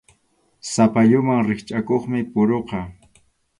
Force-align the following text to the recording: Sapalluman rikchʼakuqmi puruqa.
Sapalluman 0.71 1.41
rikchʼakuqmi 1.49 2.19
puruqa. 2.33 2.81